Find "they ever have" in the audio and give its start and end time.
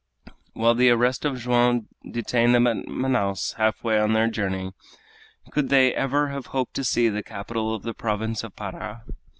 5.69-6.47